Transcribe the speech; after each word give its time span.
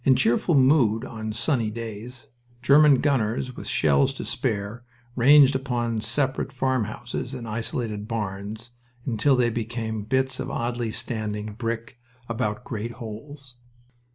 In 0.03 0.15
cheerful 0.15 0.55
mood, 0.55 1.05
on 1.05 1.31
sunny 1.31 1.69
days, 1.69 2.25
German 2.63 3.01
gunners 3.01 3.55
with 3.55 3.67
shells 3.67 4.15
to 4.15 4.25
spare 4.25 4.83
ranged 5.15 5.53
upon 5.55 6.01
separate 6.01 6.51
farm 6.51 6.85
houses 6.85 7.35
and 7.35 7.47
isolated 7.47 8.07
barns 8.07 8.71
until 9.05 9.35
they 9.35 9.51
became 9.51 10.01
bits 10.01 10.39
of 10.39 10.49
oddly 10.49 10.89
standing 10.89 11.53
brick 11.53 11.99
about 12.27 12.63
great 12.63 12.93
holes. 12.93 13.57